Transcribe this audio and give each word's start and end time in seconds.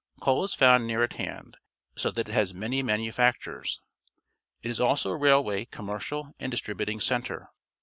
Coal 0.19 0.43
is 0.43 0.55
found 0.55 0.87
near 0.87 1.03
at 1.03 1.13
hand, 1.17 1.57
so 1.95 2.09
that 2.09 2.27
it 2.27 2.31
has 2.33 2.55
many 2.55 2.81
manufactures. 2.81 3.81
It 4.63 4.71
is 4.71 4.81
also 4.81 5.11
a 5.11 5.15
railway, 5.15 5.65
commercial, 5.65 6.33
and 6.39 6.49
distributing 6.49 6.99
centre. 6.99 7.49